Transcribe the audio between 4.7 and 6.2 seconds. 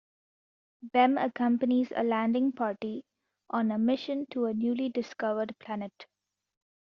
discovered planet.